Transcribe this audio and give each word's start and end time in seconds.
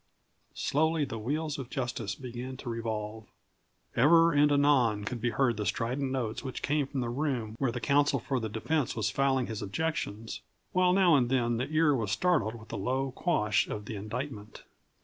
Slowly 0.55 1.05
the 1.05 1.19
wheels 1.19 1.59
of 1.59 1.69
Justice 1.69 2.15
began 2.15 2.57
to 2.57 2.69
revolve. 2.71 3.27
Ever 3.95 4.31
and 4.33 4.51
anon 4.51 5.03
could 5.05 5.21
be 5.21 5.29
heard 5.29 5.57
the 5.57 5.65
strident 5.67 6.11
notes 6.11 6.43
which 6.43 6.63
came 6.63 6.87
from 6.87 7.01
the 7.01 7.09
room 7.09 7.55
where 7.59 7.71
the 7.71 7.79
counsel 7.79 8.17
for 8.19 8.39
the 8.39 8.49
defense 8.49 8.95
was 8.95 9.11
filing 9.11 9.45
his 9.45 9.61
objections, 9.61 10.41
while 10.71 10.91
now 10.91 11.13
and 11.15 11.29
then 11.29 11.57
the 11.57 11.69
ear 11.69 11.95
was 11.95 12.09
startled 12.11 12.55
with 12.55 12.69
the 12.69 12.79
low 12.79 13.11
quash 13.11 13.67
of 13.67 13.85
the 13.85 13.95
indictment. 13.95 14.63